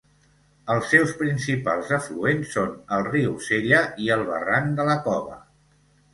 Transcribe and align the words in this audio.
Els 0.75 0.87
seus 0.93 1.11
principals 1.19 1.91
afluents 1.97 2.55
són 2.57 2.73
el 2.99 3.05
riu 3.11 3.37
Sella 3.49 3.83
i 4.07 4.11
el 4.19 4.27
barranc 4.33 4.75
de 4.83 4.89
la 4.91 4.99
Cova. 5.07 5.41